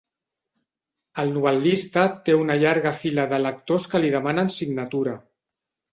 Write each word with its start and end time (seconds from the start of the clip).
El 1.23 1.33
novel·lista 1.35 2.05
té 2.29 2.37
una 2.45 2.57
llarga 2.63 2.95
fila 3.03 3.29
de 3.35 3.41
lectors 3.43 3.89
que 3.93 4.03
li 4.05 4.11
demanen 4.17 4.51
signatura. 4.57 5.15